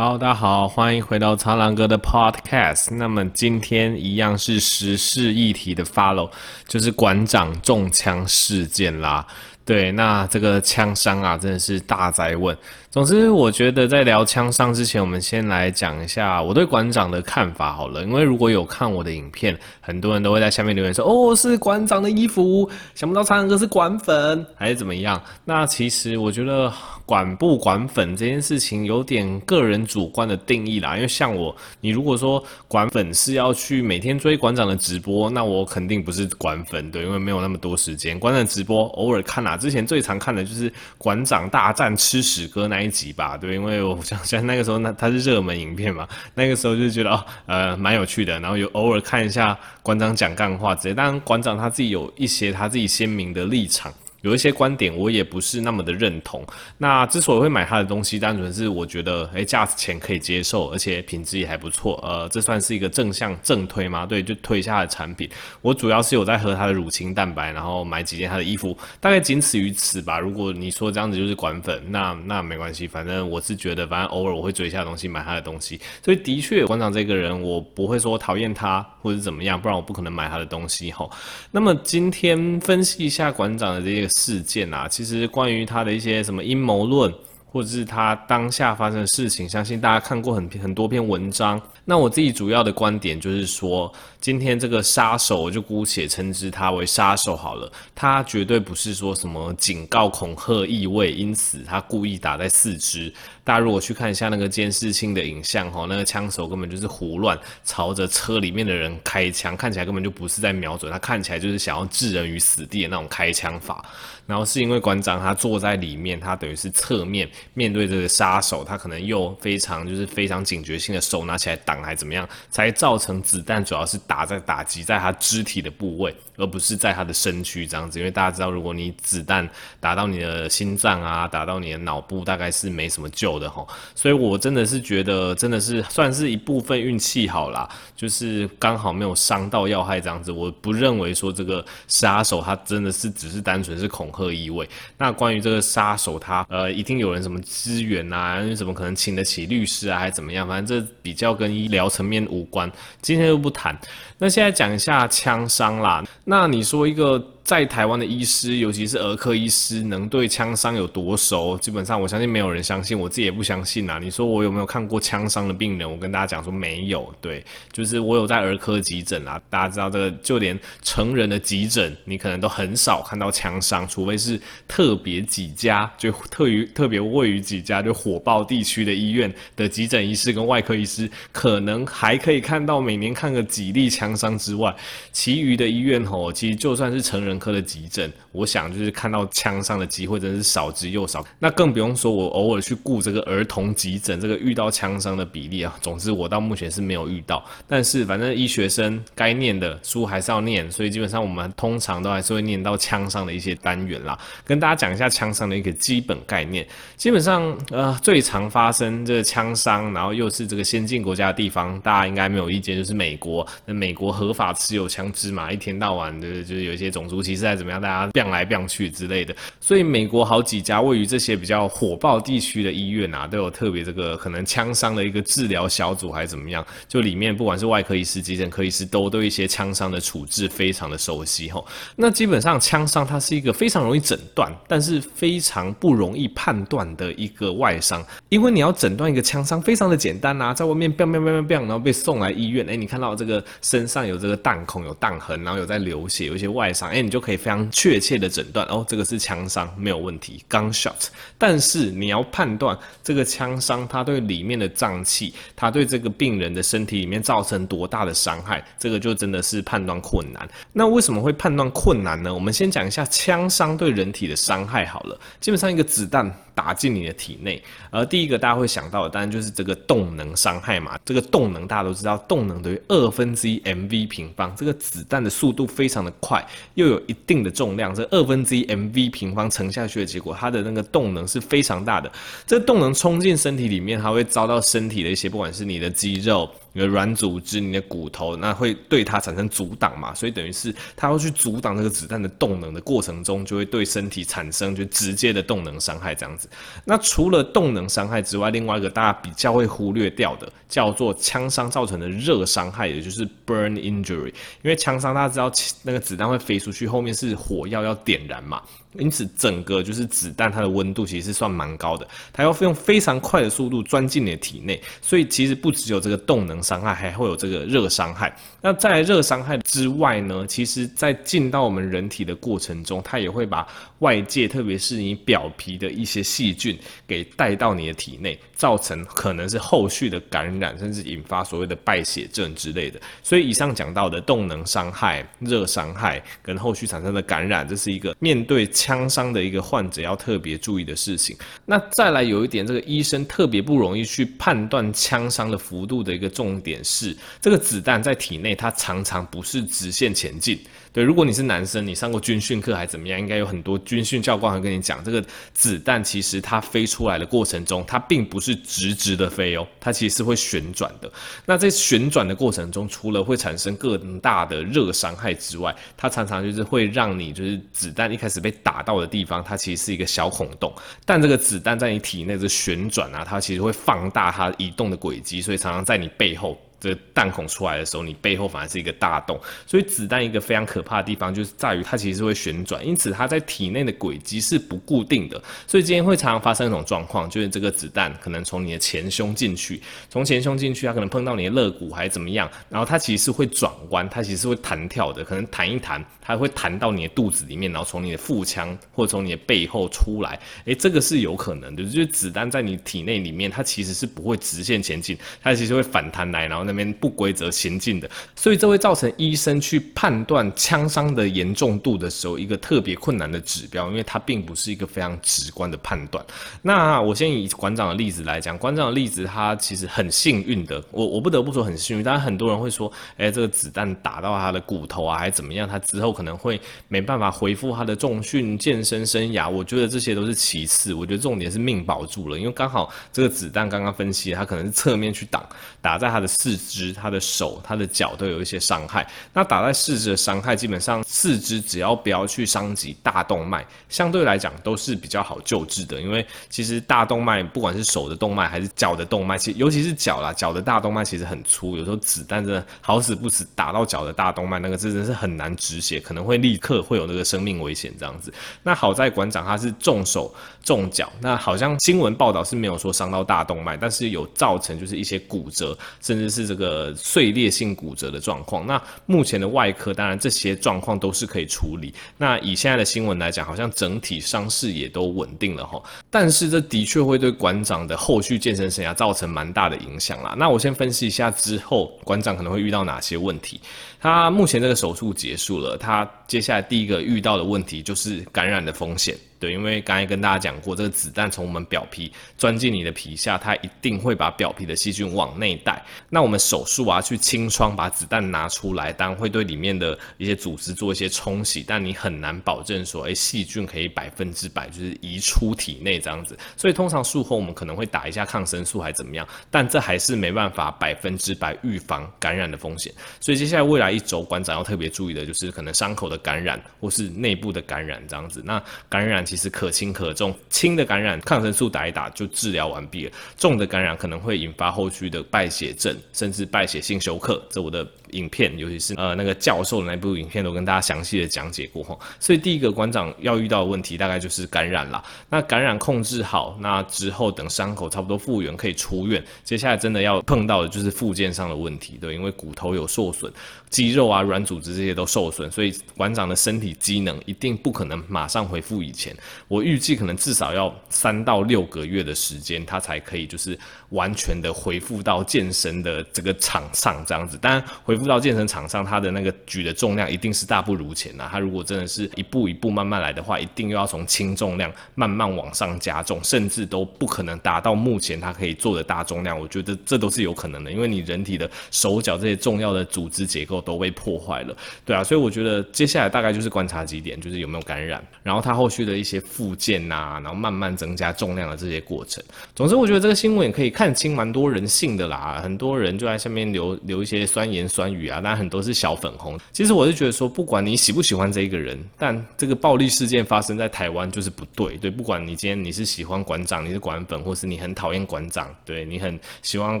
[0.00, 2.94] 好，大家好，欢迎回到苍狼哥的 Podcast。
[2.94, 6.30] 那么今天一样是时事议题的 follow，
[6.66, 9.26] 就是馆长中枪事件啦。
[9.62, 12.56] 对，那这个枪伤啊，真的是大灾问。
[12.90, 18.02] 总之，我觉得在聊枪伤之前，我们先来讲一下我对馆长的看法好了。
[18.02, 26.72] 因为如果有看我的影片，很多人都会在下面留言说：“哦，是馆长的衣服，想不到苍蓝鸽是馆粉，还是怎么样？”那其实我觉得
[27.06, 30.96] 管不管粉这件事情有点个人主观的定义啦。
[30.96, 38.18] 因为像我，你如果说管粉是要去每天追馆长的直播，那我肯定不是馆粉，对，因为没有那么多时间。
[38.18, 42.79] 馆长直播偶尔看啦，之前最常看的就是馆长大战吃屎哥那。
[42.80, 53.92] 那一集吧，对，因为我想想那个时候，那它是热门影片嘛， 那个时候就觉得哦，呃，蛮有趣的，然后有偶尔看一下馆长讲干话直接，当然馆长他自己有一些他自己鲜明的立场。
[54.22, 56.44] 有一些观点我也不是那么的认同。
[56.78, 61.98] 那之所以会买他的东西，单纯是我觉得，诶，价钱可以接受，而且品质也还不错。
[62.02, 64.04] 呃，这算是一个正向正推吗？
[64.04, 65.28] 对，就推一下他的产品。
[65.62, 70.18] 我主要是有在喝他的乳清蛋白，然后买几件他的衣服，大概仅此于此吧。
[70.18, 75.80] 如果你说这样子就是馆粉，那那没关系，反正我是觉得，反正偶尔我会追一下东西，买他的东西。
[76.04, 81.10] 所以的确，馆长这个人，我不会说讨厌他或者怎么样，不然我不可能买他的东西吼。
[81.50, 84.09] 那么今天分析一下馆长的这个。
[84.10, 87.12] 事件啊，其实关于他的一些什么阴谋论，
[87.52, 91.60] 或者是他当下发生的事情，相信大家看过很很多篇文章。
[91.84, 97.70] 那我自己主要的观点就是说，今天这个杀手，我就姑且称之他为杀手好了。
[97.92, 103.12] 他绝对不是说什么警告、恐吓意味，因此他故意打在四肢。
[103.42, 113.84] 大家如果去看一下那个监视性的影像，哈，那个枪手根本就是胡乱朝着车里面的人开枪，看起来根本就不是在瞄准，他看起来就是想要置人于死地的那种开枪法。
[114.26, 121.80] 然后是因为馆长他坐在里面，他等于是侧面面对这个杀手，他可能又非常就是非常警觉性的手拿起来挡。
[121.82, 127.98] 还怎么样，才造成子弹主要是打在打击在他肢体的部位，而不是在他的身躯这样子。
[127.98, 129.48] 因为大家知道，如果你子弹
[129.80, 133.66] 打到你的心脏啊，打到你的脑部，大概是没什么救的吼。
[133.94, 140.30] 所以我真的是觉得，真的是算是一部分运气好啦，就是刚好没有伤到要害这样子。
[140.30, 144.68] 我不认为说这个杀手他真的是只是单纯是恐吓意味。
[144.98, 150.48] 那关于这个杀手他呃，一定有人什么资源啊，怎么可能请得起律师啊，还是怎么样？
[150.48, 152.70] 反正这比较跟医疗层面无关，
[153.00, 153.78] 今天就不谈。
[154.18, 156.04] 那现在讲一下枪伤啦。
[156.24, 157.24] 那你说一个。
[157.50, 161.58] 在台湾的医师，尤其是儿科医师，能对枪伤有多熟？
[161.58, 163.98] 基本上，我相信没有人相信，我自己也不相信啊。
[163.98, 165.90] 你说我有没有看过枪伤的病人？
[165.90, 167.12] 我跟大家讲说没有。
[167.20, 169.42] 对，就是我有在儿科急诊啊。
[169.50, 184.72] 大家知道这个，就连成人的急诊，你可能都很少看到枪伤，除非是特别几家，就特于特别位于几家就火爆地区的医院的急诊医师跟外科医师，可能还可以看到每年看个几例枪伤之外，
[185.10, 191.24] 其余的医院吼，其实就算是成人科的急诊，我想就是看到枪伤的机会真是少之又少。
[191.38, 197.44] 那更不用说我偶尔去顾这个儿童急诊，这个遇到枪伤的比例啊，总之我到目前是没有遇到。
[197.66, 204.18] 但是反正医学生该念的书还是要念，所以基本上我们通常都还是会念到枪伤的一些单元啦。
[204.44, 206.66] 跟大家讲一下枪伤的一个基本概念。
[206.96, 213.46] 基本上呃最常发生这个枪伤，然后又是这个先进国家的地方，大家应该没有意见，就是美国。
[213.64, 217.22] 那美国合法持有枪支嘛，一天到晚的就是有一些种族。
[217.22, 226.62] 其实再怎么样，大家变来变去之类的，所以美国好几家位于这些比较火爆地区的医院啊，都有特别这个可能枪伤的一个治疗小组，还是怎么样？
[226.86, 231.66] 就里面不管是外科医师、急诊科医师，都对一些枪伤的处置非常的熟悉吼。
[231.96, 247.20] 那基本上枪伤它是一个非常容易诊断，但是非常不容易判断的一个外伤，因为你要诊断一个枪伤非常的简单啊，在外面 bang bang bang bang，然后被送来医院，哎，你看到这个身上有这个弹孔、有弹痕，然后有在流血，有一些外伤，哎，你就。
[247.20, 251.06] 可以非常确切切的诊断哦，这个是枪伤，没有问题，gunshot。
[251.38, 260.48] 但是你要判断这个枪伤它对里面的脏器，它对这个病人的身体里面造成多大的伤害，这个就真的是判断困难。
[260.72, 262.34] 那为什么会判断困难呢？
[262.34, 265.16] 我们先讲一下枪伤对人体的伤害好了。
[265.38, 266.34] 基本上一个子弹。
[266.52, 270.98] 打进你的体内，而第一个大家会想到的，当然就是这个动能伤害嘛。
[271.06, 274.54] 这个动能大家都知道，动能等于二分之一 mv 平方。
[274.54, 282.10] 这个子弹的速度非常的快，又有一定的重量，二分之一 mv 平方乘下去的结果，它的那个动能是非常大的。
[282.46, 286.48] 这动能冲进身体里面，它会遭到身体的一些，不管是你的肌肉。
[286.72, 290.14] 你的软组织、你的骨头，那会对它产生阻挡嘛？
[290.14, 296.48] 所以等于是它要去阻挡这个子弹的动能的过程中，就会对身体产生就直接的动能伤害这样子。
[296.84, 304.32] 那除了动能伤害之外，另外一个大家比较会忽略掉的，叫做枪伤造成的热伤害，也就是 burn injury。
[304.62, 305.52] 因为枪伤大家知道，
[305.82, 308.62] 那个子弹会飞出去，后面是火药要点燃嘛。
[308.94, 318.34] 因此，整个就是子弹，它的温度其实是算蛮高的，它要用非常快的速度钻进你的体内，所以其实不只有这个动能伤害，还会有这个热伤害。
[318.62, 323.66] 那在热伤害之外呢，其实在进到我们人体的过程中，它也会把
[323.98, 332.98] 外界，特别是你表皮的一些细菌给带到你的体内，造成可能是后续的感染，甚至引发所谓的败血症之类的。
[333.22, 338.66] 所以以上讲到的动能伤害、热伤害跟后续产生的感染，这是一个面对。
[338.72, 341.36] 枪伤的一个患者要特别注意的事情。
[341.66, 350.58] 那再来有一点，这个医生特别不容易去判断枪伤的幅度的一个重重点是，这个子弹在体内它常常不是直线前进。
[350.92, 353.16] 对，如果你是男生，你上过军训课还怎么样？
[353.20, 355.24] 应该有很多军训教官会跟你讲，这个
[355.54, 361.08] 子弹其实它飞出来的过程中，它并不是直直的飞哦，它其实是会旋转的。
[361.46, 370.74] 那在旋转的过程中，除了会产生更大的热伤害之外，它常常就是会让你就是子弹一开始被打到的地方，它其实是一个小孔洞，
[371.04, 376.39] 但这个子弹在你体内是旋转啊，它其实会放大它移动的轨迹，所以常常在你背后。
[376.40, 406.69] 后这弹孔出来的时候，你背后反而是一个大洞，所以子弹一个非常可怕的地方就是在于它其实是会旋转，因此它在体内的轨迹是不固定的，所以今天会常常发生一种状况，就是这个子弹可能从你的前胸进去，从前胸进去，它可能碰到你的肋骨还是怎么样，然后它其实是会转弯，它其实是会弹跳的，可能弹一弹，它会弹到你的肚子里面，然后从你的腹腔或者从你的背后出来，诶，这个是有可能的，就是子弹在你体内里面，它其实是不会直线前进，它其实会反弹来，然后。
[406.70, 416.24] 那边不规则行进的，所以这会造成医生去判断枪伤的严重度的时候一个特别困难的指标，因为它并不是一个非常直观的判断。
[416.62, 422.04] 那我先以馆长的例子来讲，馆长的例子他其实很幸运的，我我不得不说很幸运。
[422.04, 429.50] 当然很多人会说，哎，这个子弹打到他的骨头啊，还是怎么样，他之后可能会没办法恢复他的重训健身生涯。
[429.50, 435.44] 我觉得这些都是其次，我觉得重点是命保住了，因为刚好这个子弹刚刚分析，他可能是侧面去挡，
[435.80, 436.59] 打在他的四。
[436.60, 439.04] 肢、他的手、他的脚都有一些伤害。
[439.32, 445.98] 那打在四肢的伤害，基本上四肢只要不要去伤及大动脉，相对来讲都是比较好救治的。
[446.00, 458.30] 因为其实大动脉，不管是手的动脉还是脚的动脉，其尤其是脚啦，脚的大动脉其实很粗，有时候子弹真的好死不死打到脚的大动脉，那个真的是很难止血，可能会立刻会有那个生命危险这样子。
[458.62, 466.49] 那好在馆长他是重手重脚，那好像新闻报道是没有说伤到大动脉，但是有造成就是一些骨折，甚至是。
[466.50, 471.94] 这个碎裂性骨折的状况，那目前的外科当然这些状况都是可以处理。
[472.18, 475.80] 那以现在的新闻来讲，好像整体伤势也都稳定了哈。
[476.10, 480.34] 但是这的确会对馆长的后续健身生涯造成蛮大的影响啦。
[480.36, 483.60] 那我先分析一下之后馆长可能会遇到哪些问题。
[484.00, 489.16] 他目前这个手术结束了，他接下来第一个遇到的问题就是感染的风险。
[489.40, 495.82] 对，因为刚才跟大家讲过，这个子弹从我们表皮钻进你的皮下，它一定会把表皮的细菌往内带。
[496.10, 506.38] 那我们手术啊，去清创把子弹拿出来，当然会对里面的一些组织做一些冲洗，但你很难保证说，哎，细菌可以百分之百就是移出体内这样子。
[506.54, 509.26] 所以通常术后我们可能会打一下抗生素，还怎么样？
[509.50, 512.92] 但这还是没办法百分之百预防感染的风险。
[513.20, 518.42] 所以接下来未来一周，馆长要特别注意的就是可能伤口的感染或是内部的感染这样子。
[518.44, 519.20] 那感染。
[519.30, 527.40] 其实可轻可重，轻的感染抗生素打一打就治疗完毕了，重的感染可能会引发后续的败血症，甚至败血性休克。
[527.50, 531.98] 这我的影片，尤其是呃那个教授的那部影片，都跟大家详细的讲解过哈。
[532.18, 535.02] 所以第一个馆长要遇到的问题，大概就是感染啦。
[535.28, 539.22] 那感染控制好，那之后等伤口差不多复原，可以出院。
[539.44, 543.32] 接下来真的要碰到的就是复健上的问题，对，因为骨头有受损，
[543.68, 549.16] 肌肉啊、软组织这些都受损，所以馆长的身体机能一定不可能马上恢复以前。
[549.48, 553.58] 我预计可能至少要三到六个月的时间，他才可以就是
[553.90, 557.38] 完全的恢复到健身的这个场上这样子。
[557.38, 561.28] 当然，恢复复到健身场上，他的那个举的重量一定是大不如前呐。
[561.30, 569.38] 他如果真的是一步一步慢慢来的话，一定又要从轻重量慢慢往上加重，甚至都不可能达到目前他可以做的大重量。
[569.38, 575.04] 我觉得这都是有可能的，因为你人体的手脚这些重要的组织结构都被破坏了，对啊。
[575.04, 582.24] 所以我觉得接下来大概就是观察几点，就是有没有感染，然后他后续的一些复健呐，然后慢慢增加重量的这些过程。
[582.54, 589.38] 总之，我觉得这个新闻也可以看清蛮多人性的啦，很多人就在下面留留一些酸言酸语啊，但很多是小粉红。
[589.52, 594.76] 其实我是觉得说，不管你喜不喜欢这一个人，但这个暴力事件发生在台湾就是不对。
[594.76, 599.80] 对，不管你今天你是喜欢馆长，你是馆粉，或是你很讨厌馆长，对，你很希望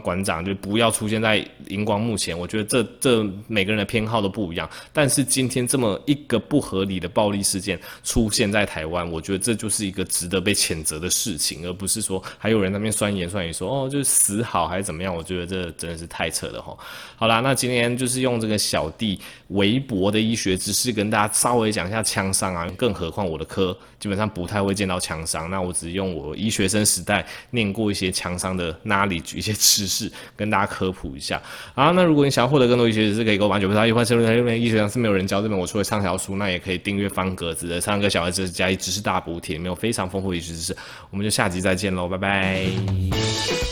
[0.00, 2.38] 馆长就不要出现在荧光幕前。
[2.38, 4.68] 我觉得这这每个人的偏好都不一样。
[4.92, 15.14] 但是今天这么一个不合理的暴力事件出现在台湾，我觉得这就是一个值得被谴责的事情，而不是说还有人那边酸言酸语说哦，就是死好还是怎么样？
[15.14, 16.78] 我觉得这真的是太扯了吼。
[17.16, 31.40] 好啦，那今天就是用这个小弟微薄的医学知识跟大家稍微讲一下枪伤啊，更何况我的科基本上不太会见到枪伤，那我只是用我医学生时代念过一些枪伤的 knowledge 一些知识跟大家科普一下。
[31.74, 40.76] 好，那如果你想要获得更多医学知识，可以给我把九八一块深入在这边医学上是没有人教这边，我除了畅销书，那也可以订阅方格子的三个小孩知识加一知识大补帖，里面有非常丰富的医学知识。
[41.10, 43.69] 我们就下集再见喽，拜拜。